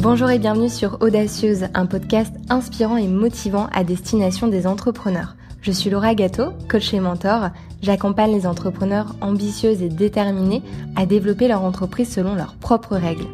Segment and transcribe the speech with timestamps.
[0.00, 5.34] Bonjour et bienvenue sur Audacieuse, un podcast inspirant et motivant à destination des entrepreneurs.
[5.60, 7.48] Je suis Laura Gâteau, coach et mentor.
[7.82, 10.62] J'accompagne les entrepreneurs ambitieux et déterminés
[10.94, 13.26] à développer leur entreprise selon leurs propres règles.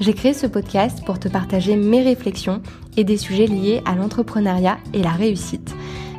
[0.00, 2.60] J'ai créé ce podcast pour te partager mes réflexions
[2.98, 5.74] et des sujets liés à l'entrepreneuriat et la réussite.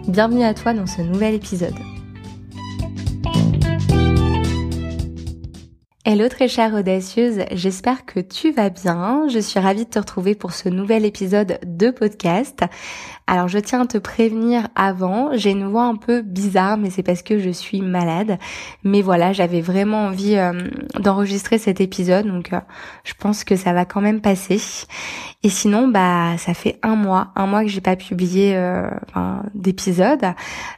[0.07, 1.75] Bienvenue à toi dans ce nouvel épisode.
[6.06, 9.30] Hello très chère audacieuse, j'espère que tu vas bien.
[9.30, 12.66] Je suis ravie de te retrouver pour ce nouvel épisode de podcast.
[13.26, 17.04] Alors je tiens à te prévenir avant, j'ai une voix un peu bizarre mais c'est
[17.04, 18.38] parce que je suis malade.
[18.84, 20.52] Mais voilà, j'avais vraiment envie euh,
[21.00, 22.60] d'enregistrer cet épisode donc euh,
[23.05, 24.60] je pense que ça va quand même passer.
[25.41, 28.90] Et sinon bah ça fait un mois, un mois que j'ai pas publié euh,
[29.55, 30.26] d'épisode,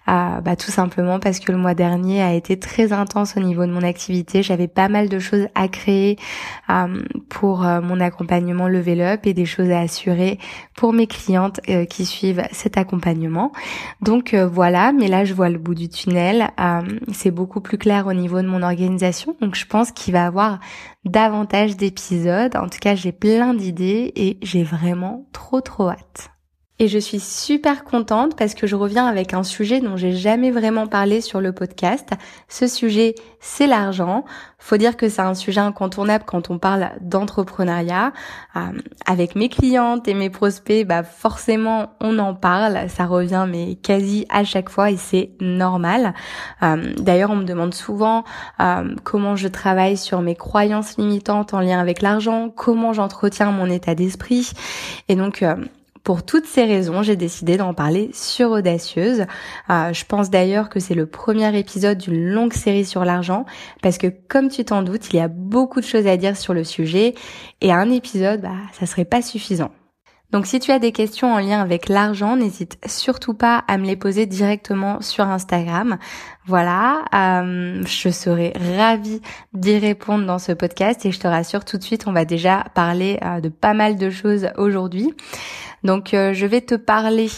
[0.06, 3.72] bah tout simplement parce que le mois dernier a été très intense au niveau de
[3.72, 4.44] mon activité.
[4.44, 6.18] J'avais pas mal de choses à créer
[7.30, 10.40] pour mon accompagnement level up et des choses à assurer
[10.76, 13.52] pour mes clientes qui suivent cet accompagnement.
[14.02, 16.52] Donc euh, voilà, mais là je vois le bout du tunnel.
[16.60, 19.36] Euh, c'est beaucoup plus clair au niveau de mon organisation.
[19.42, 20.60] Donc je pense qu'il va avoir
[21.04, 22.56] davantage d'épisodes.
[22.56, 26.35] En tout cas, j'ai plein d'idées et j'ai vraiment trop trop hâte.
[26.78, 30.52] Et je suis super contente parce que je reviens avec un sujet dont j'ai jamais
[30.52, 32.10] vraiment parlé sur le podcast.
[32.50, 34.26] Ce sujet, c'est l'argent.
[34.60, 38.12] Faut dire que c'est un sujet incontournable quand on parle d'entrepreneuriat.
[38.58, 38.60] Euh,
[39.06, 42.90] avec mes clientes et mes prospects, bah forcément, on en parle.
[42.90, 46.14] Ça revient mais quasi à chaque fois et c'est normal.
[46.62, 48.26] Euh, d'ailleurs, on me demande souvent
[48.60, 53.68] euh, comment je travaille sur mes croyances limitantes en lien avec l'argent, comment j'entretiens mon
[53.68, 54.52] état d'esprit.
[55.08, 55.42] Et donc
[56.06, 59.26] pour toutes ces raisons, j'ai décidé d'en parler sur Audacieuse.
[59.72, 63.44] Euh, je pense d'ailleurs que c'est le premier épisode d'une longue série sur l'argent
[63.82, 66.54] parce que comme tu t'en doutes, il y a beaucoup de choses à dire sur
[66.54, 67.16] le sujet
[67.62, 69.72] et un épisode, bah, ça serait pas suffisant.
[70.30, 73.86] Donc si tu as des questions en lien avec l'argent, n'hésite surtout pas à me
[73.86, 75.98] les poser directement sur Instagram.
[76.48, 79.20] Voilà, euh, je serai ravie
[79.54, 82.66] d'y répondre dans ce podcast et je te rassure tout de suite, on va déjà
[82.76, 85.12] parler euh, de pas mal de choses aujourd'hui.
[85.84, 87.30] Donc euh, je vais te parler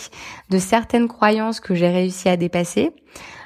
[0.49, 2.91] de certaines croyances que j'ai réussi à dépasser.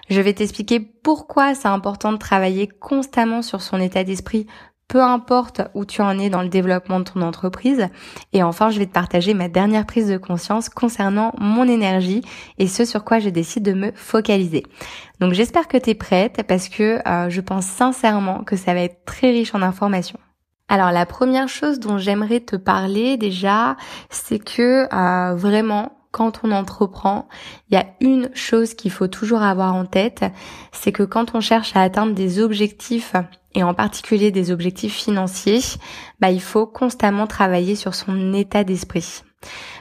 [0.10, 4.48] Je vais t'expliquer pourquoi c'est important de travailler constamment sur son état d'esprit
[4.92, 7.88] peu importe où tu en es dans le développement de ton entreprise.
[8.34, 12.22] Et enfin, je vais te partager ma dernière prise de conscience concernant mon énergie
[12.58, 14.64] et ce sur quoi je décide de me focaliser.
[15.22, 18.82] Donc j'espère que tu es prête parce que euh, je pense sincèrement que ça va
[18.82, 20.20] être très riche en informations.
[20.68, 23.78] Alors la première chose dont j'aimerais te parler déjà,
[24.10, 27.28] c'est que euh, vraiment quand on entreprend,
[27.70, 30.26] il y a une chose qu'il faut toujours avoir en tête,
[30.72, 33.14] c'est que quand on cherche à atteindre des objectifs
[33.54, 35.62] et en particulier des objectifs financiers,
[36.20, 39.24] bah, il faut constamment travailler sur son état d'esprit.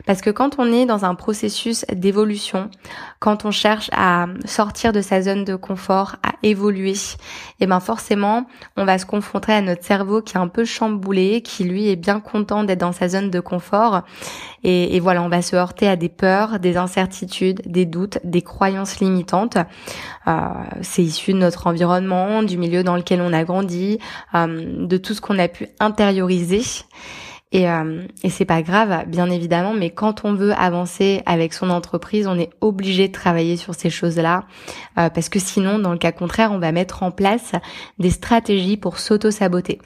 [0.06, 2.71] Parce que quand on est dans un processus d'évolution,
[3.19, 7.81] quand on cherche à sortir de sa zone de confort, à évoluer, et eh ben
[7.81, 11.88] forcément, on va se confronter à notre cerveau qui est un peu chamboulé, qui lui
[11.88, 14.03] est bien content d'être dans sa zone de confort.
[14.62, 18.42] Et, et, voilà, on va se heurter à des peurs, des incertitudes, des doutes, des
[18.42, 19.56] croyances limitantes.
[20.27, 20.48] Euh,
[20.82, 23.98] c'est issu de notre environnement, du milieu dans lequel on a grandi,
[24.34, 26.62] euh, de tout ce qu'on a pu intérioriser.
[27.52, 31.68] Et, euh, et c'est pas grave, bien évidemment, mais quand on veut avancer avec son
[31.70, 34.44] entreprise, on est obligé de travailler sur ces choses-là,
[34.98, 37.52] euh, parce que sinon, dans le cas contraire, on va mettre en place
[37.98, 39.80] des stratégies pour s'auto-saboter.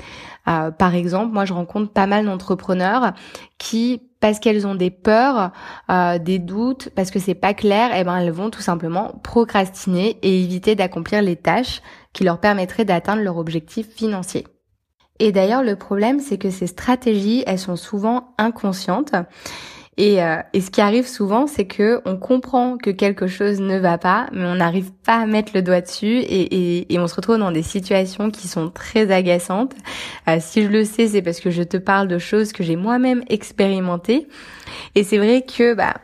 [0.47, 3.15] Euh, par exemple, moi, je rencontre pas mal d'entrepreneurs
[3.57, 5.51] qui, parce qu'elles ont des peurs,
[5.91, 10.19] euh, des doutes, parce que c'est pas clair, eh ben elles vont tout simplement procrastiner
[10.23, 11.81] et éviter d'accomplir les tâches
[12.13, 14.45] qui leur permettraient d'atteindre leur objectif financier.
[15.21, 19.15] Et d'ailleurs, le problème, c'est que ces stratégies, elles sont souvent inconscientes.
[19.97, 23.79] Et, euh, et ce qui arrive souvent, c'est que on comprend que quelque chose ne
[23.79, 27.07] va pas, mais on n'arrive pas à mettre le doigt dessus, et, et, et, on
[27.07, 29.75] se retrouve dans des situations qui sont très agaçantes.
[30.29, 32.75] Euh, si je le sais, c'est parce que je te parle de choses que j'ai
[32.75, 34.27] moi-même expérimentées.
[34.97, 35.95] Et c'est vrai que bah,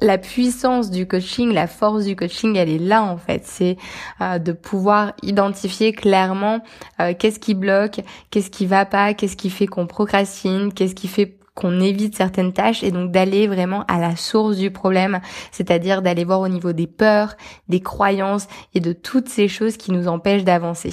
[0.00, 3.42] la puissance du coaching, la force du coaching, elle est là en fait.
[3.44, 3.76] C'est
[4.20, 6.60] euh, de pouvoir identifier clairement
[7.00, 8.00] euh, qu'est-ce qui bloque,
[8.30, 12.52] qu'est-ce qui va pas, qu'est-ce qui fait qu'on procrastine, qu'est-ce qui fait qu'on évite certaines
[12.52, 15.20] tâches et donc d'aller vraiment à la source du problème,
[15.50, 17.34] c'est-à-dire d'aller voir au niveau des peurs,
[17.68, 20.92] des croyances et de toutes ces choses qui nous empêchent d'avancer.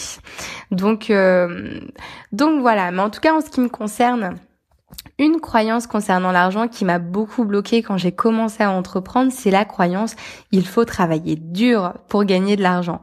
[0.72, 1.80] Donc euh,
[2.32, 4.36] donc voilà, mais en tout cas en ce qui me concerne,
[5.20, 9.66] une croyance concernant l'argent qui m'a beaucoup bloqué quand j'ai commencé à entreprendre, c'est la
[9.66, 10.16] croyance
[10.52, 13.02] il faut travailler dur pour gagner de l'argent.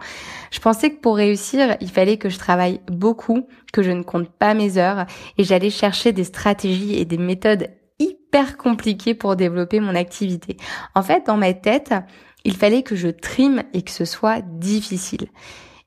[0.51, 4.29] Je pensais que pour réussir, il fallait que je travaille beaucoup, que je ne compte
[4.29, 5.07] pas mes heures
[5.39, 7.69] et j'allais chercher des stratégies et des méthodes
[7.99, 10.57] hyper compliqué pour développer mon activité.
[10.95, 11.95] En fait, dans ma tête,
[12.45, 15.29] il fallait que je trime et que ce soit difficile.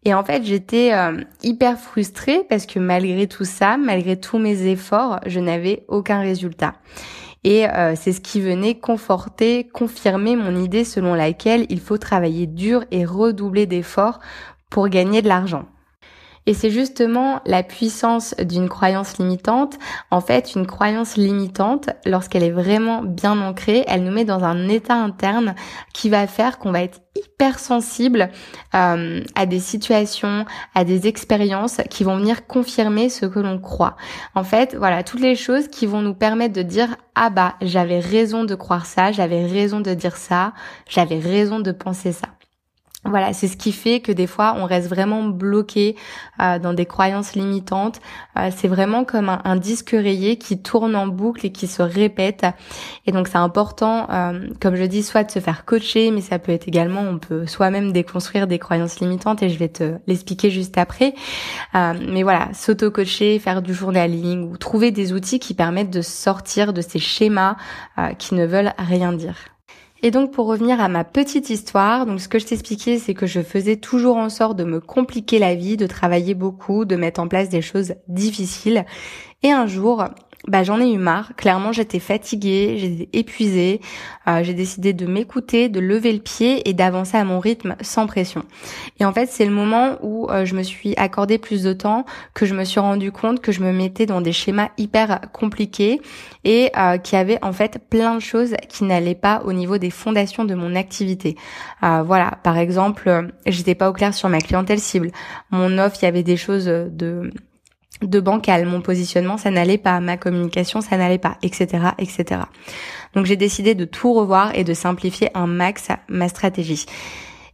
[0.03, 4.67] Et en fait, j'étais euh, hyper frustrée parce que malgré tout ça, malgré tous mes
[4.67, 6.75] efforts, je n'avais aucun résultat.
[7.44, 12.47] Et euh, c'est ce qui venait conforter, confirmer mon idée selon laquelle il faut travailler
[12.47, 14.19] dur et redoubler d'efforts
[14.69, 15.65] pour gagner de l'argent.
[16.47, 19.77] Et c'est justement la puissance d'une croyance limitante.
[20.11, 24.69] En fait, une croyance limitante, lorsqu'elle est vraiment bien ancrée, elle nous met dans un
[24.69, 25.55] état interne
[25.94, 28.29] qui va faire qu'on va être hyper sensible
[28.75, 33.97] euh, à des situations, à des expériences qui vont venir confirmer ce que l'on croit.
[34.33, 37.99] En fait, voilà, toutes les choses qui vont nous permettre de dire ah bah j'avais
[37.99, 40.53] raison de croire ça, j'avais raison de dire ça,
[40.88, 42.36] j'avais raison de penser ça.
[43.07, 45.95] Voilà, c'est ce qui fait que des fois on reste vraiment bloqué
[46.42, 48.00] euh, dans des croyances limitantes.
[48.38, 52.45] Euh, c'est vraiment comme un, disque rayé qui tourne en boucle et qui se répète.
[53.06, 56.38] Et donc c'est important, euh, comme je dis, soit de se faire coacher, mais ça
[56.38, 60.51] peut être également, on peut soi-même déconstruire des croyances limitantes et je vais te l'expliquer
[60.51, 61.13] juste après.
[61.74, 66.81] mais voilà, s'auto-coacher, faire du journaling ou trouver des outils qui permettent de sortir de
[66.81, 67.56] ces schémas
[68.18, 69.56] qui ne veulent rien dire.
[70.03, 73.25] Et donc pour revenir à ma petite histoire, donc ce que je t'expliquais, c'est que
[73.25, 77.19] je faisais toujours en sorte de me compliquer la vie, de travailler beaucoup, de mettre
[77.19, 78.85] en place des choses difficiles.
[79.44, 80.05] Et un jour,
[80.45, 81.35] bah j'en ai eu marre.
[81.35, 83.81] Clairement, j'étais fatiguée, j'étais épuisée.
[84.27, 88.07] Euh, j'ai décidé de m'écouter, de lever le pied et d'avancer à mon rythme sans
[88.07, 88.43] pression.
[88.99, 92.05] Et en fait, c'est le moment où euh, je me suis accordé plus de temps,
[92.33, 96.01] que je me suis rendu compte que je me mettais dans des schémas hyper compliqués
[96.43, 99.89] et euh, qui avait en fait plein de choses qui n'allaient pas au niveau des
[99.89, 101.35] fondations de mon activité.
[101.83, 105.11] Euh, voilà, par exemple, j'étais pas au clair sur ma clientèle cible.
[105.49, 107.31] Mon offre, il y avait des choses de
[108.01, 111.67] de bancal, mon positionnement, ça n'allait pas, ma communication, ça n'allait pas, etc.,
[111.97, 112.41] etc.
[113.13, 116.85] Donc j'ai décidé de tout revoir et de simplifier un max ma stratégie.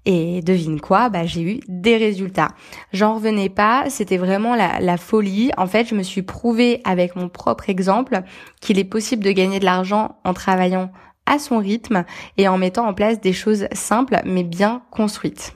[0.06, 2.50] Et devine quoi, bah j'ai eu des résultats.
[2.92, 5.52] J'en revenais pas, c'était vraiment la, la, folie.
[5.56, 8.22] En fait, je me suis prouvé avec mon propre exemple
[8.60, 10.92] qu'il est possible de gagner de l'argent en travaillant
[11.26, 12.04] à son rythme
[12.38, 15.56] et en mettant en place des choses simples mais bien construites.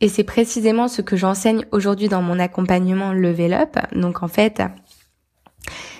[0.00, 3.76] Et c'est précisément ce que j'enseigne aujourd'hui dans mon accompagnement Level Up.
[3.92, 4.62] Donc en fait,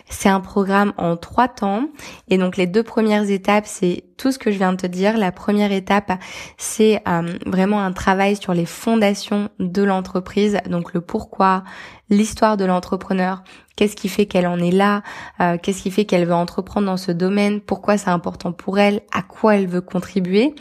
[0.08, 1.88] c'est un programme en trois temps.
[2.28, 5.16] Et donc les deux premières étapes, c'est tout ce que je viens de te dire.
[5.16, 6.12] La première étape,
[6.56, 10.58] c'est euh, vraiment un travail sur les fondations de l'entreprise.
[10.68, 11.62] Donc le pourquoi,
[12.10, 13.42] l'histoire de l'entrepreneur,
[13.76, 15.02] qu'est-ce qui fait qu'elle en est là,
[15.40, 19.02] euh, qu'est-ce qui fait qu'elle veut entreprendre dans ce domaine, pourquoi c'est important pour elle,
[19.12, 20.54] à quoi elle veut contribuer,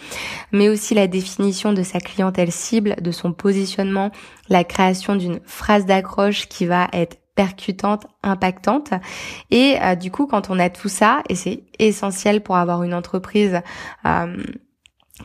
[0.51, 4.11] mais aussi la définition de sa clientèle cible, de son positionnement,
[4.49, 8.89] la création d'une phrase d'accroche qui va être percutante, impactante.
[9.51, 12.95] Et euh, du coup, quand on a tout ça, et c'est essentiel pour avoir une
[12.95, 13.61] entreprise
[14.05, 14.43] euh,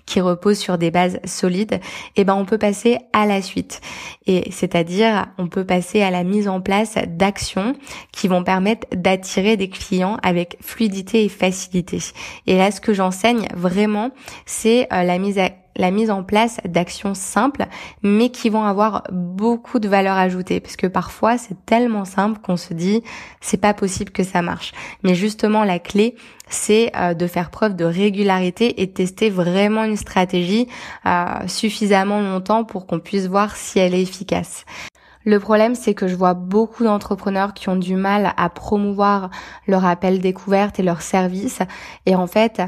[0.04, 1.80] qui repose sur des bases solides,
[2.16, 3.80] eh ben on peut passer à la suite.
[4.26, 7.74] Et c'est-à-dire on peut passer à la mise en place d'actions
[8.12, 11.98] qui vont permettre d'attirer des clients avec fluidité et facilité.
[12.46, 14.10] Et là ce que j'enseigne vraiment,
[14.46, 17.66] c'est euh, la mise à la mise en place d'actions simples,
[18.02, 22.56] mais qui vont avoir beaucoup de valeur ajoutée, parce que parfois c'est tellement simple qu'on
[22.56, 23.02] se dit
[23.40, 24.72] c'est pas possible que ça marche.
[25.02, 26.17] Mais justement la clé,
[26.48, 30.69] c'est euh, de faire preuve de régularité et tester vraiment une stratégie
[31.06, 34.64] euh, suffisamment longtemps pour qu'on puisse voir si elle est efficace.
[35.24, 39.31] Le problème, c'est que je vois beaucoup d'entrepreneurs qui ont du mal à promouvoir
[39.69, 41.60] leur appel découverte et leurs services.
[42.06, 42.60] Et en fait,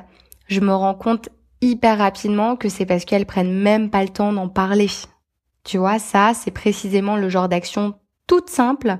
[0.47, 1.31] je me rends compte
[1.65, 4.89] hyper rapidement que c'est parce qu'elles prennent même pas le temps d'en parler.
[5.65, 7.95] Tu vois, ça, c'est précisément le genre d'action
[8.27, 8.97] toute simple,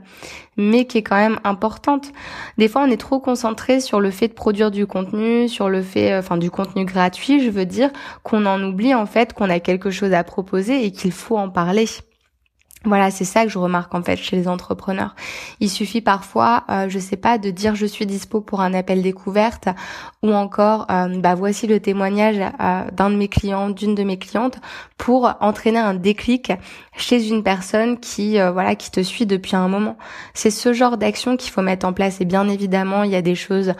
[0.57, 2.13] mais qui est quand même importante.
[2.59, 5.83] Des fois, on est trop concentré sur le fait de produire du contenu, sur le
[5.83, 7.91] fait, euh, enfin, du contenu gratuit, je veux dire,
[8.23, 11.49] qu'on en oublie en fait qu'on a quelque chose à proposer et qu'il faut en
[11.49, 11.87] parler.
[12.87, 15.15] Voilà, c'est ça que je remarque en fait chez les entrepreneurs.
[15.61, 19.03] Il suffit parfois, euh, je sais pas, de dire je suis dispo pour un appel
[19.03, 19.69] découverte
[20.23, 24.19] ou encore euh, bah voici le témoignage euh, d'un de mes clients, d'une de mes
[24.19, 24.59] clientes
[24.99, 26.53] pour entraîner un déclic
[26.97, 29.97] chez une personne qui euh, voilà qui te suit depuis un moment.
[30.35, 33.23] C'est ce genre d'action qu'il faut mettre en place et bien évidemment, il y a
[33.23, 33.75] des choses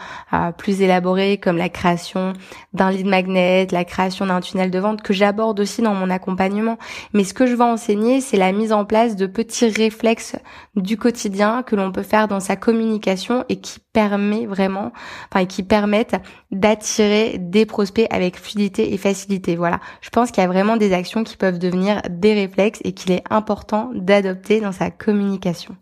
[0.57, 2.33] plus élaborées comme la création
[2.73, 6.77] d'un lead magnet, la création d'un tunnel de vente que j'aborde aussi dans mon accompagnement.
[7.13, 10.37] Mais ce que je vais enseigner, c'est la mise en place de petits réflexes
[10.75, 14.93] du quotidien que l'on peut faire dans sa communication et qui permet vraiment,
[15.29, 16.15] enfin qui permettent
[16.51, 19.57] d'attirer des prospects avec fluidité et facilité.
[19.57, 19.81] Voilà.
[20.01, 23.11] Je pense qu'il y a vraiment des actions qui peuvent devenir des réflexes et qu'il
[23.11, 25.75] est important d'adopter dans sa communication.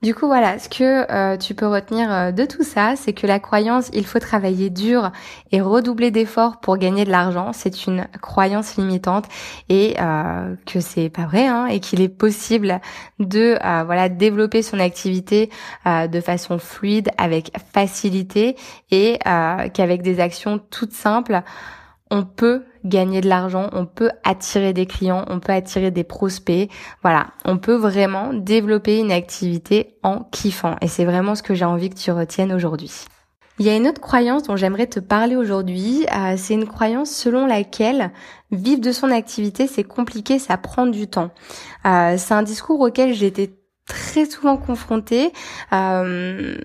[0.00, 3.26] Du coup, voilà, ce que euh, tu peux retenir euh, de tout ça, c'est que
[3.26, 5.10] la croyance il faut travailler dur
[5.50, 9.24] et redoubler d'efforts pour gagner de l'argent, c'est une croyance limitante
[9.68, 12.80] et euh, que c'est pas vrai hein, et qu'il est possible
[13.18, 15.50] de euh, voilà développer son activité
[15.84, 18.56] de façon fluide, avec facilité
[18.92, 19.18] et
[19.74, 21.42] qu'avec des actions toutes simples,
[22.10, 26.70] on peut gagner de l'argent, on peut attirer des clients, on peut attirer des prospects.
[27.02, 30.76] Voilà, on peut vraiment développer une activité en kiffant.
[30.82, 32.90] Et c'est vraiment ce que j'ai envie que tu retiennes aujourd'hui.
[33.60, 36.06] Il y a une autre croyance dont j'aimerais te parler aujourd'hui.
[36.16, 38.12] Euh, c'est une croyance selon laquelle
[38.52, 41.30] vivre de son activité, c'est compliqué, ça prend du temps.
[41.84, 43.50] Euh, c'est un discours auquel été
[43.88, 45.32] très souvent confrontée.
[45.72, 46.58] Euh,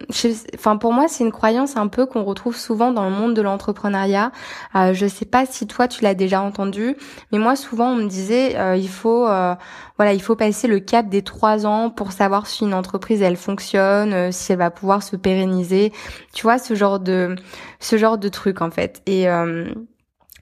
[0.55, 3.41] enfin, pour moi, c'est une croyance un peu qu'on retrouve souvent dans le monde de
[3.41, 4.31] l'entrepreneuriat.
[4.75, 6.95] Euh, je sais pas si toi tu l'as déjà entendu,
[7.31, 9.55] mais moi souvent on me disait euh, il faut euh,
[9.97, 13.37] voilà il faut passer le cap des trois ans pour savoir si une entreprise elle
[13.37, 15.93] fonctionne, euh, si elle va pouvoir se pérenniser.
[16.33, 17.35] Tu vois ce genre de
[17.79, 19.01] ce genre de truc en fait.
[19.05, 19.27] Et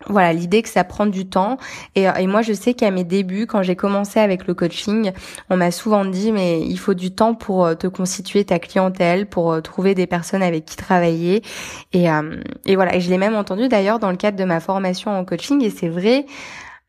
[0.08, 1.58] voilà, l'idée que ça prend du temps.
[1.96, 5.12] Et, et moi, je sais qu'à mes débuts, quand j'ai commencé avec le coaching,
[5.50, 9.26] on m'a souvent dit, mais il faut du temps pour euh, te constituer ta clientèle,
[9.26, 11.44] pour euh, trouver des personnes avec qui travailler.
[11.94, 14.60] Et, euh, et voilà, et je l'ai même entendu d'ailleurs dans le cadre de ma
[14.60, 15.64] formation en coaching.
[15.64, 16.26] Et c'est vrai,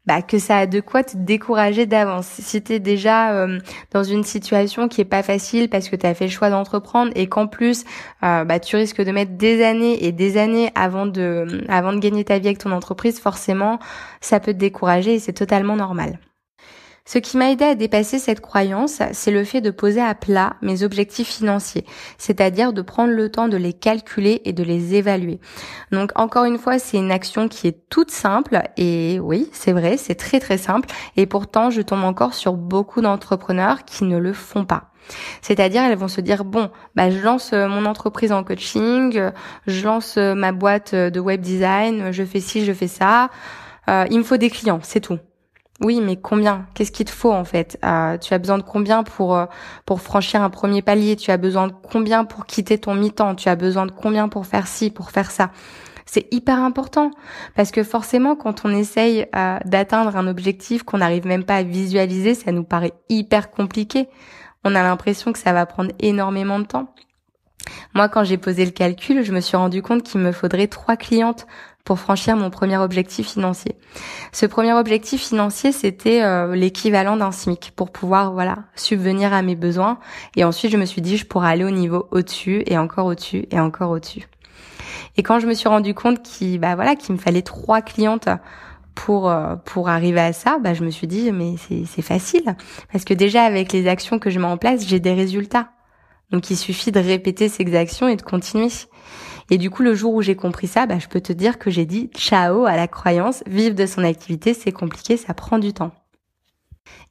[0.06, 2.26] bah, que ça a de quoi te décourager d'avance.
[2.26, 3.58] Si tu es déjà euh,
[3.92, 7.12] dans une situation qui est pas facile parce que tu as fait le choix d'entreprendre
[7.14, 7.84] et qu'en plus
[8.24, 11.98] euh, bah, tu risques de mettre des années et des années avant de avant de
[11.98, 13.78] gagner ta vie avec ton entreprise, forcément
[14.20, 16.18] ça peut te décourager et c'est totalement normal.
[17.04, 20.54] Ce qui m'a aidé à dépasser cette croyance, c'est le fait de poser à plat
[20.62, 21.84] mes objectifs financiers,
[22.16, 25.40] c'est-à-dire de prendre le temps de les calculer et de les évaluer.
[25.90, 29.96] Donc encore une fois, c'est une action qui est toute simple et oui, c'est vrai,
[29.96, 34.32] c'est très très simple et pourtant je tombe encore sur beaucoup d'entrepreneurs qui ne le
[34.32, 34.92] font pas.
[35.40, 39.20] C'est-à-dire, elles vont se dire bon, bah je lance euh, mon entreprise en coaching,
[39.66, 43.28] je lance euh, ma boîte de web design, je fais ci, je fais ça.
[43.88, 45.18] Euh, il me faut des clients, c'est tout.
[45.84, 46.66] Oui, mais combien?
[46.74, 47.78] Qu'est-ce qu'il te faut en fait?
[47.84, 49.46] Euh, Tu as besoin de combien pour euh,
[49.84, 51.16] pour franchir un premier palier?
[51.16, 53.34] Tu as besoin de combien pour quitter ton mi-temps?
[53.34, 55.50] Tu as besoin de combien pour faire ci, pour faire ça?
[56.06, 57.10] C'est hyper important
[57.56, 61.62] parce que forcément quand on essaye euh, d'atteindre un objectif qu'on n'arrive même pas à
[61.62, 64.08] visualiser, ça nous paraît hyper compliqué.
[64.64, 66.94] On a l'impression que ça va prendre énormément de temps.
[67.94, 70.96] Moi, quand j'ai posé le calcul, je me suis rendu compte qu'il me faudrait trois
[70.96, 71.46] clientes
[71.84, 73.76] pour franchir mon premier objectif financier.
[74.32, 79.56] Ce premier objectif financier, c'était euh, l'équivalent d'un SMIC pour pouvoir voilà subvenir à mes
[79.56, 79.98] besoins.
[80.36, 83.46] Et ensuite, je me suis dit, je pourrais aller au niveau au-dessus et encore au-dessus
[83.50, 84.28] et encore au-dessus.
[85.16, 88.28] Et quand je me suis rendu compte qu'il bah voilà qu'il me fallait trois clientes
[88.94, 92.56] pour euh, pour arriver à ça, bah je me suis dit mais c'est c'est facile
[92.92, 95.70] parce que déjà avec les actions que je mets en place, j'ai des résultats.
[96.30, 98.68] Donc il suffit de répéter ces actions et de continuer.
[99.52, 101.70] Et du coup, le jour où j'ai compris ça, bah, je peux te dire que
[101.70, 105.74] j'ai dit ciao à la croyance, vivre de son activité, c'est compliqué, ça prend du
[105.74, 105.90] temps.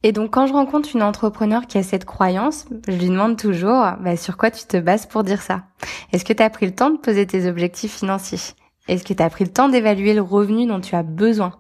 [0.02, 3.86] Et donc quand je rencontre une entrepreneur qui a cette croyance, je lui demande toujours
[4.00, 5.66] bah, sur quoi tu te bases pour dire ça?
[6.14, 8.56] Est-ce que tu as pris le temps de poser tes objectifs financiers?
[8.88, 11.60] Est-ce que tu as pris le temps d'évaluer le revenu dont tu as besoin?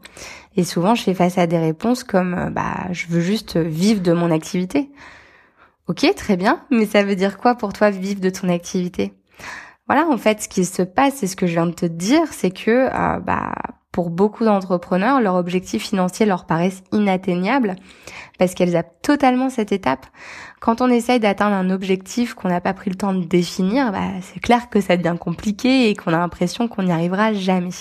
[0.55, 4.13] Et souvent je fais face à des réponses comme bah je veux juste vivre de
[4.13, 4.89] mon activité.
[5.87, 9.13] Ok, très bien, mais ça veut dire quoi pour toi vivre de ton activité?
[9.91, 12.25] Voilà, en fait, ce qui se passe, et ce que je viens de te dire,
[12.31, 13.51] c'est que euh, bah,
[13.91, 17.75] pour beaucoup d'entrepreneurs, leurs objectifs financiers leur paraissent inatteignables
[18.39, 20.05] parce qu'elles zappent totalement cette étape.
[20.61, 24.07] Quand on essaye d'atteindre un objectif qu'on n'a pas pris le temps de définir, bah,
[24.21, 27.71] c'est clair que ça devient compliqué et qu'on a l'impression qu'on n'y arrivera jamais.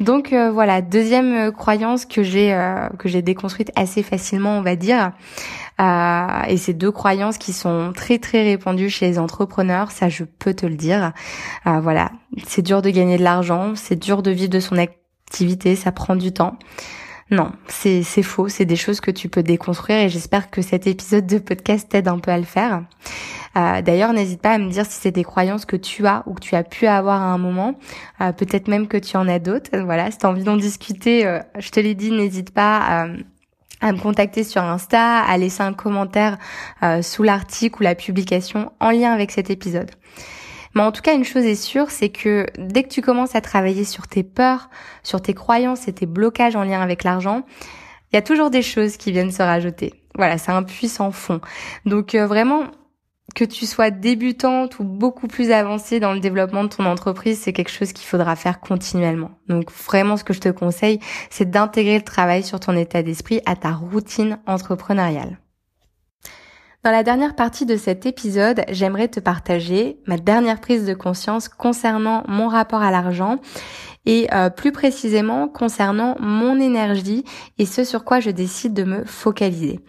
[0.00, 2.56] Donc euh, voilà, deuxième euh, croyance que j'ai
[2.98, 5.12] que j'ai déconstruite assez facilement, on va dire,
[5.80, 10.24] euh, et c'est deux croyances qui sont très très répandues chez les entrepreneurs, ça je
[10.24, 11.12] peux te le dire.
[11.66, 12.12] Euh, voilà,
[12.46, 16.14] c'est dur de gagner de l'argent, c'est dur de vivre de son activité, ça prend
[16.14, 16.58] du temps.
[17.30, 21.26] Non, c'est faux, c'est des choses que tu peux déconstruire et j'espère que cet épisode
[21.26, 22.82] de podcast t'aide un peu à le faire.
[23.56, 26.34] Euh, D'ailleurs, n'hésite pas à me dire si c'est des croyances que tu as ou
[26.34, 27.76] que tu as pu avoir à un moment.
[28.20, 29.70] Euh, Peut-être même que tu en as d'autres.
[29.78, 33.06] Voilà, si tu as envie d'en discuter, euh, je te l'ai dit, n'hésite pas à
[33.84, 36.38] à me contacter sur Insta, à laisser un commentaire
[36.82, 39.90] euh, sous l'article ou la publication en lien avec cet épisode.
[40.74, 43.40] Mais en tout cas, une chose est sûre, c'est que dès que tu commences à
[43.40, 44.70] travailler sur tes peurs,
[45.02, 47.42] sur tes croyances et tes blocages en lien avec l'argent,
[48.12, 49.94] il y a toujours des choses qui viennent se rajouter.
[50.16, 51.40] Voilà, c'est un puissant fond.
[51.84, 52.64] Donc euh, vraiment,
[53.34, 57.52] que tu sois débutante ou beaucoup plus avancée dans le développement de ton entreprise, c'est
[57.52, 59.32] quelque chose qu'il faudra faire continuellement.
[59.48, 61.00] Donc vraiment, ce que je te conseille,
[61.30, 65.38] c'est d'intégrer le travail sur ton état d'esprit à ta routine entrepreneuriale.
[66.84, 71.48] Dans la dernière partie de cet épisode, j'aimerais te partager ma dernière prise de conscience
[71.48, 73.38] concernant mon rapport à l'argent
[74.04, 77.24] et euh, plus précisément concernant mon énergie
[77.56, 79.80] et ce sur quoi je décide de me focaliser.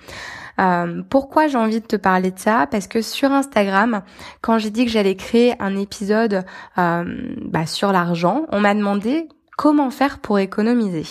[0.61, 2.65] Euh, pourquoi j'ai envie de te parler de ça?
[2.71, 4.01] Parce que sur Instagram,
[4.39, 6.45] quand j'ai dit que j'allais créer un épisode
[6.77, 7.03] euh,
[7.41, 11.03] bah, sur l'argent, on m'a demandé comment faire pour économiser.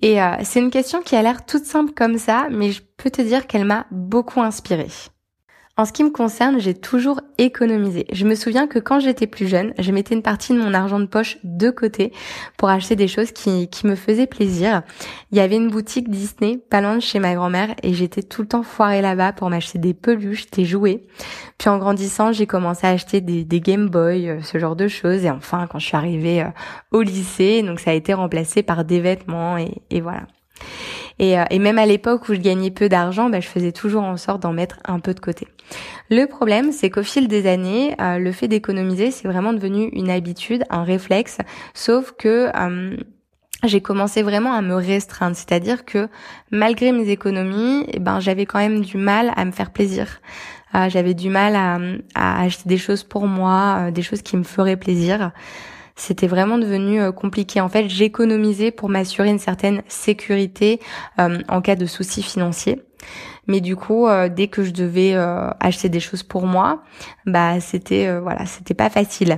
[0.00, 3.10] Et euh, c'est une question qui a l'air toute simple comme ça, mais je peux
[3.10, 4.90] te dire qu'elle m'a beaucoup inspirée.
[5.78, 8.04] En ce qui me concerne, j'ai toujours économisé.
[8.12, 10.98] Je me souviens que quand j'étais plus jeune, je mettais une partie de mon argent
[10.98, 12.12] de poche de côté
[12.56, 14.82] pour acheter des choses qui, qui me faisaient plaisir.
[15.30, 18.42] Il y avait une boutique Disney pas loin de chez ma grand-mère et j'étais tout
[18.42, 21.04] le temps foirée là-bas pour m'acheter des peluches, des jouets.
[21.58, 24.88] Puis en grandissant, j'ai commencé à acheter des, des Game Boy, euh, ce genre de
[24.88, 25.24] choses.
[25.24, 26.50] Et enfin, quand je suis arrivée euh,
[26.90, 30.22] au lycée, donc ça a été remplacé par des vêtements et, et voilà.
[31.18, 34.04] Et, euh, et, même à l'époque où je gagnais peu d'argent, bah, je faisais toujours
[34.04, 35.48] en sorte d'en mettre un peu de côté.
[36.10, 40.10] Le problème, c'est qu'au fil des années, euh, le fait d'économiser, c'est vraiment devenu une
[40.10, 41.38] habitude, un réflexe,
[41.74, 42.96] sauf que euh,
[43.64, 46.08] j'ai commencé vraiment à me restreindre, c'est-à-dire que
[46.50, 50.20] malgré mes économies, eh ben j'avais quand même du mal à me faire plaisir.
[50.88, 51.78] j'avais du mal à,
[52.14, 55.32] à, acheter des choses pour moi, des choses qui me feraient plaisir
[55.98, 57.60] c'était vraiment devenu euh, compliqué.
[57.60, 60.80] En fait, j'économisais pour m'assurer une certaine sécurité
[61.18, 62.80] euh, en cas de soucis financiers.
[63.48, 65.14] Mais du coup, euh, dès que je devais
[65.60, 66.82] acheter des choses pour moi,
[67.26, 69.36] bah c'était voilà, c'était pas facile.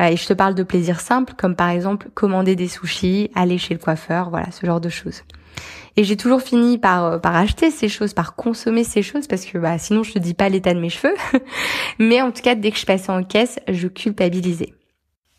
[0.00, 3.74] et je te parle de plaisirs simples, comme par exemple commander des sushis, aller chez
[3.74, 5.22] le coiffeur, voilà, ce genre de choses.
[5.96, 9.58] Et j'ai toujours fini par par acheter ces choses, par consommer ces choses parce que
[9.58, 11.14] bah sinon je te dis pas l'état de mes cheveux.
[12.00, 14.74] Mais en tout cas, dès que je passais en caisse, je culpabilisais.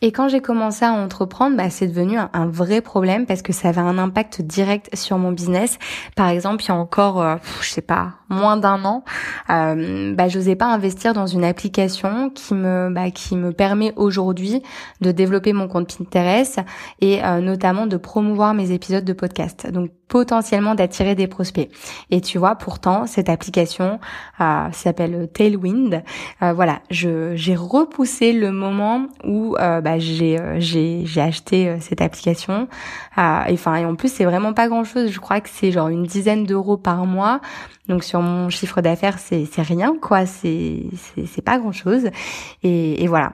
[0.05, 3.69] Et quand j'ai commencé à entreprendre, bah, c'est devenu un, vrai problème parce que ça
[3.69, 5.79] avait un impact direct sur mon business.
[6.17, 9.05] Par exemple, il y a encore, euh, je sais pas, moins d'un an,
[9.49, 14.61] euh, bah, j'osais pas investir dans une application qui me, bah, qui me permet aujourd'hui
[14.99, 16.59] de développer mon compte Pinterest
[16.99, 19.71] et euh, notamment de promouvoir mes épisodes de podcast.
[19.71, 21.69] Donc potentiellement d'attirer des prospects.
[22.11, 23.99] Et tu vois, pourtant, cette application
[24.41, 26.03] euh, s'appelle Tailwind.
[26.39, 32.01] Voilà, je j'ai repoussé le moment où euh, bah, j'ai euh, j'ai j'ai acheté cette
[32.01, 32.67] application.
[33.15, 35.11] enfin, et en plus, c'est vraiment pas grand chose.
[35.11, 37.41] Je crois que c'est genre une dizaine d'euros par mois.
[37.87, 40.25] Donc sur mon chiffre d'affaires, c'est c'est rien quoi.
[40.25, 42.09] C'est c'est c'est pas grand chose.
[42.63, 43.33] Et, et voilà.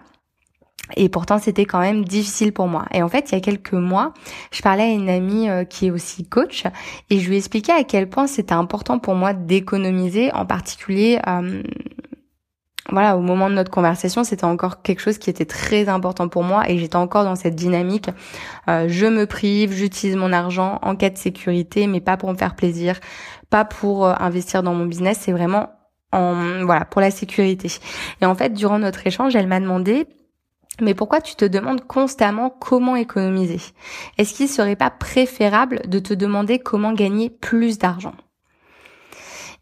[0.96, 2.86] Et pourtant, c'était quand même difficile pour moi.
[2.94, 4.14] Et en fait, il y a quelques mois,
[4.52, 6.64] je parlais à une amie euh, qui est aussi coach
[7.10, 11.62] et je lui expliquais à quel point c'était important pour moi d'économiser, en particulier, euh,
[12.92, 16.44] voilà, au moment de notre conversation, c'était encore quelque chose qui était très important pour
[16.44, 18.10] moi et j'étais encore dans cette dynamique.
[18.68, 22.38] Euh, je me prive, j'utilise mon argent en cas de sécurité, mais pas pour me
[22.38, 23.00] faire plaisir,
[23.50, 25.20] pas pour investir dans mon business.
[25.22, 25.70] C'est vraiment
[26.12, 27.72] en voilà pour la sécurité.
[28.22, 30.08] Et en fait, durant notre échange, elle m'a demandé
[30.82, 33.60] mais pourquoi tu te demandes constamment comment économiser?
[34.18, 38.16] Est-ce qu'il serait pas préférable de te demander comment gagner plus d'argent?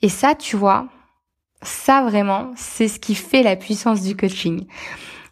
[0.02, 0.88] Et ça, tu vois,
[1.62, 4.66] ça vraiment, c'est ce qui fait la puissance du coaching.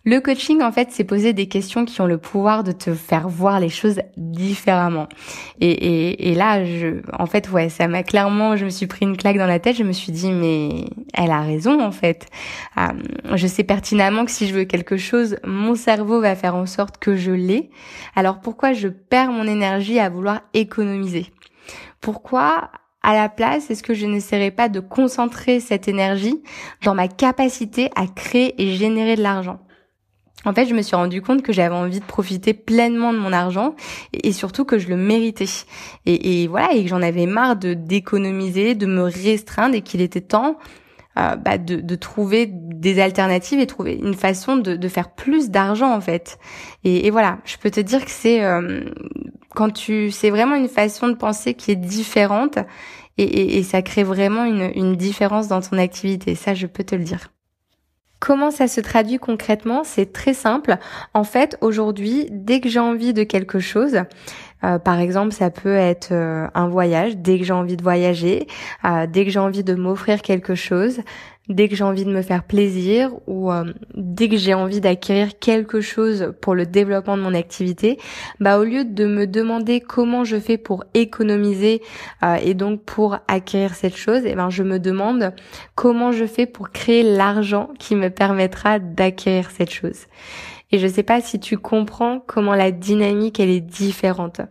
[0.08, 3.28] Le coaching, en fait, c'est poser des questions qui ont le pouvoir de te faire
[3.28, 5.08] voir les choses différemment.
[5.60, 9.06] Et, et, et là, je, en fait, ouais, ça m'a clairement, je me suis pris
[9.06, 9.76] une claque dans la tête.
[9.76, 10.86] Je me suis dit, mais
[11.16, 12.28] elle a raison, en fait.
[12.78, 12.90] Euh,
[13.34, 17.00] je sais pertinemment que si je veux quelque chose, mon cerveau va faire en sorte
[17.00, 17.72] que je l'ai.
[18.16, 21.26] Alors pourquoi je perds mon énergie à vouloir économiser?
[22.00, 22.70] Pourquoi
[23.06, 26.42] à la place, est-ce que je n'essaierai pas de concentrer cette énergie
[26.84, 29.60] dans ma capacité à créer et générer de l'argent?
[30.44, 33.32] En fait, je me suis rendu compte que j'avais envie de profiter pleinement de mon
[33.32, 33.76] argent
[34.12, 35.46] et, surtout que je le méritais.
[36.06, 40.22] Et, voilà, et que j'en avais marre de d'économiser, de me restreindre et qu'il était
[40.22, 40.58] temps
[41.18, 45.50] euh, bah, de, de, trouver des alternatives et trouver une façon de, de faire plus
[45.50, 46.38] d'argent en fait.
[46.84, 48.82] Et, voilà, je peux te dire que c'est euh,
[49.56, 52.60] quand tu, c'est vraiment une façon de penser qui est différente
[53.18, 56.36] et, et ça crée vraiment une, une différence dans ton activité.
[56.36, 57.32] Ça, je peux te le dire.
[58.20, 59.84] Comment ça se traduit concrètement?
[59.84, 60.78] C'est très simple.
[61.14, 64.02] En fait, aujourd'hui, dès que j'ai envie de quelque chose,
[64.64, 68.48] euh, par exemple, ça peut être euh, un voyage, dès que j'ai envie de voyager,
[68.84, 71.02] euh, dès que j'ai envie de m'offrir quelque chose,
[71.50, 73.52] dès que j'ai envie de me faire plaisir ou
[73.94, 77.98] dès que j'ai envie d'acquérir quelque chose pour le développement de mon activité,
[78.40, 81.82] bah au lieu de me demander comment je fais pour économiser
[82.42, 85.34] et donc pour acquérir cette chose, eh ben je me demande
[85.76, 90.06] comment je fais pour créer l'argent qui me permettra d'acquérir cette chose.
[90.72, 94.42] Et je sais pas si tu comprends comment la dynamique elle est différente.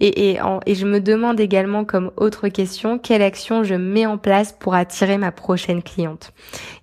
[0.00, 4.18] Et, et, et je me demande également comme autre question, quelle action je mets en
[4.18, 6.32] place pour attirer ma prochaine cliente?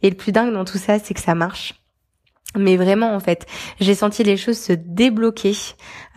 [0.01, 1.73] Et le plus dingue dans tout ça, c'est que ça marche.
[2.57, 3.45] Mais vraiment, en fait,
[3.79, 5.53] j'ai senti les choses se débloquer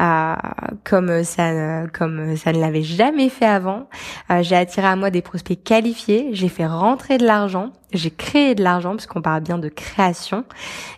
[0.01, 0.35] euh,
[0.83, 3.89] comme ça, comme ça ne l'avait jamais fait avant.
[4.31, 8.55] Euh, j'ai attiré à moi des prospects qualifiés, j'ai fait rentrer de l'argent, j'ai créé
[8.55, 10.45] de l'argent puisqu'on parle bien de création.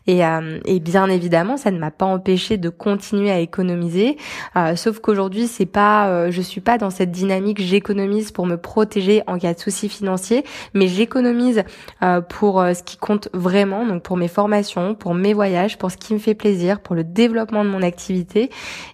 [0.07, 4.17] Et, euh, et bien évidemment ça ne m'a pas empêché de continuer à économiser.
[4.57, 8.57] Euh, sauf qu'aujourd'hui c'est pas euh, je suis pas dans cette dynamique j'économise pour me
[8.57, 11.63] protéger en cas de soucis financiers mais j'économise
[12.03, 15.97] euh, pour ce qui compte vraiment donc pour mes formations pour mes voyages pour ce
[15.97, 18.51] qui me fait plaisir pour le développement de mon activité.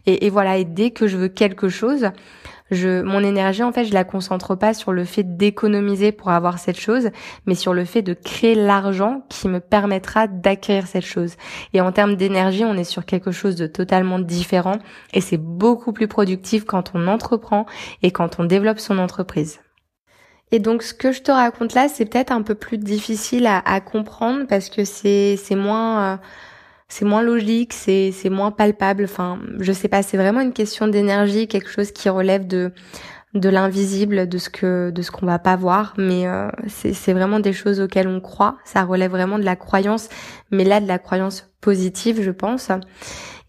[0.06, 2.10] Et, et voilà et dès que je veux quelque chose
[2.72, 6.58] je, mon énergie, en fait, je la concentre pas sur le fait d'économiser pour avoir
[6.58, 7.10] cette chose,
[7.46, 11.36] mais sur le fait de créer l'argent qui me permettra d'acquérir cette chose.
[11.74, 14.78] Et en termes d'énergie, on est sur quelque chose de totalement différent
[15.12, 17.66] et c'est beaucoup plus productif quand on entreprend
[18.02, 19.60] et quand on développe son entreprise.
[20.50, 23.58] Et donc ce que je te raconte là, c'est peut-être un peu plus difficile à,
[23.64, 26.16] à comprendre parce que c'est c'est moins euh,
[26.92, 29.04] c'est moins logique, c'est moins palpable.
[29.04, 32.70] Enfin, je sais pas, c'est vraiment une question d'énergie, quelque chose qui relève de
[33.32, 37.14] de l'invisible, de ce que de ce qu'on va pas voir, mais euh, c'est c'est
[37.14, 38.58] vraiment des choses auxquelles on croit.
[38.66, 40.10] Ça relève vraiment de la croyance,
[40.50, 42.70] mais là de la croyance positive, je pense.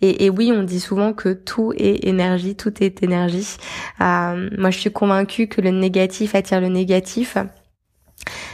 [0.01, 3.57] Et, et oui, on dit souvent que tout est énergie, tout est énergie.
[3.99, 7.37] Euh, moi, je suis convaincue que le négatif attire le négatif.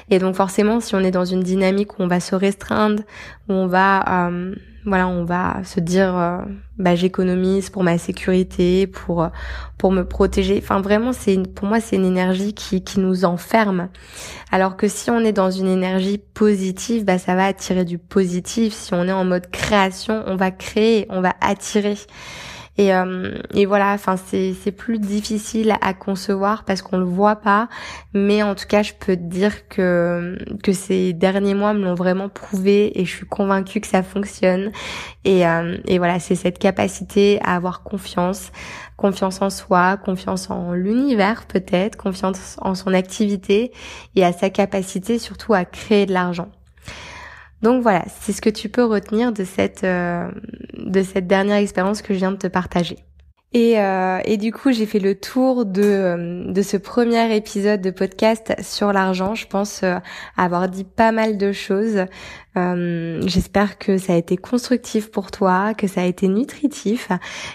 [0.10, 3.04] Et donc forcément, si on est dans une dynamique où on va se restreindre,
[3.48, 4.56] où on va euh,
[4.86, 6.40] voilà, on va se dire, euh,
[6.78, 9.30] bah, j'économise pour ma sécurité, pour
[9.78, 10.60] pour me protéger.
[10.62, 13.90] Enfin, vraiment, c'est pour moi, c'est une énergie qui qui nous enferme.
[14.52, 18.74] Alors que si on est dans une énergie positive, bah, ça va attirer du positif.
[18.74, 21.98] Si on est en mode création, on va créer, on va attirer.
[22.80, 27.68] Et, euh, et voilà, enfin c'est plus difficile à concevoir parce qu'on le voit pas,
[28.13, 31.94] mais en tout cas je peux te dire que que ces derniers mois me l'ont
[31.94, 34.72] vraiment prouvé et je suis convaincue que ça fonctionne.
[35.26, 38.50] Et euh, et voilà, c'est cette capacité à avoir confiance,
[38.96, 43.74] confiance en soi, confiance en l'univers peut-être, confiance en son activité
[44.15, 46.50] et à sa capacité surtout à créer de l'argent.
[47.62, 50.30] Donc voilà, c'est ce que tu peux retenir de cette, euh,
[50.78, 52.98] de cette dernière expérience que je viens de te partager.
[53.52, 57.82] Et, euh, et du coup, j'ai fait le tour de, euh, de ce premier épisode
[57.82, 59.34] de podcast sur l'argent.
[59.34, 59.84] Je pense
[60.38, 62.06] avoir dit pas mal de choses.
[62.58, 67.10] Euh, J'espère que ça a été constructif pour toi, que ça a été nutritif.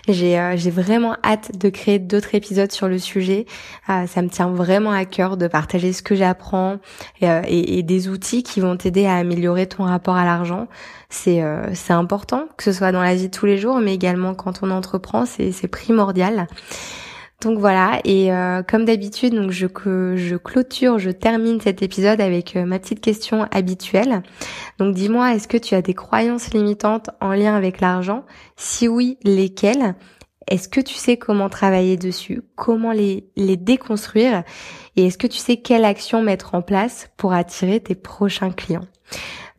[0.09, 3.46] J'ai euh, vraiment hâte de créer d'autres épisodes sur le sujet.
[3.87, 6.78] ça me tient vraiment à cœur de partager ce que j'apprends
[7.20, 10.68] et, et, et des outils qui vont t'aider à améliorer ton rapport à l'argent
[11.14, 14.35] c'est euh, important que ce soit dans la vie de tous les jours mais également
[14.35, 16.46] quand on entreprend c'est primordial
[17.42, 19.66] donc voilà et euh, comme d'habitude donc je
[20.16, 24.22] je clôture je termine cet épisode avec euh, ma petite question habituelle.
[24.78, 28.24] Donc dis-moi est-ce que tu as des croyances limitantes en lien avec l'argent?
[28.56, 29.94] Si oui lesquelles?
[30.46, 32.42] Est-ce que tu sais comment travailler dessus?
[32.54, 34.42] Comment les, les déconstruire?
[34.94, 38.86] Et est-ce que tu sais quelle action mettre en place pour attirer tes prochains clients?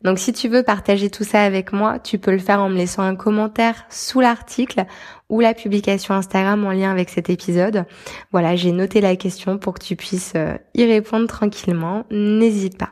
[0.02, 2.76] Donc si tu veux partager tout ça avec moi, tu peux le faire en me
[2.76, 4.84] laissant un commentaire sous l'article
[5.28, 7.84] ou la publication Instagram en lien avec cet épisode.
[8.32, 12.04] Voilà, j'ai noté la question pour que tu puisses euh, y répondre tranquillement.
[12.10, 12.90] N'hésite pas.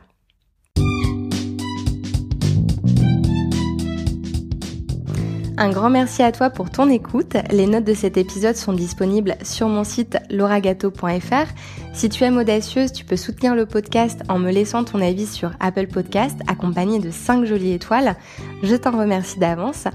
[5.57, 7.37] Un grand merci à toi pour ton écoute.
[7.49, 11.47] Les notes de cet épisode sont disponibles sur mon site lauragato.fr.
[11.93, 15.51] Si tu aimes Audacieuse, tu peux soutenir le podcast en me laissant ton avis sur
[15.61, 18.17] Apple Podcast accompagné de 5 jolies étoiles.
[18.63, 19.85] Je t'en remercie d'avance.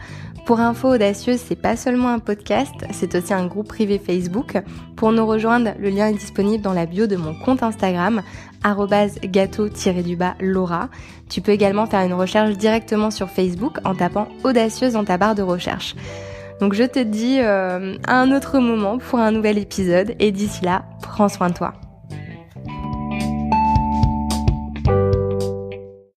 [0.50, 4.60] Pour info audacieuse, c'est pas seulement un podcast, c'est aussi un groupe privé Facebook.
[4.96, 8.20] Pour nous rejoindre, le lien est disponible dans la bio de mon compte Instagram
[8.64, 10.88] gâteau-du-bas Laura.
[11.28, 15.36] Tu peux également faire une recherche directement sur Facebook en tapant audacieuse dans ta barre
[15.36, 15.94] de recherche.
[16.60, 20.64] Donc je te dis euh, à un autre moment pour un nouvel épisode et d'ici
[20.64, 21.74] là, prends soin de toi.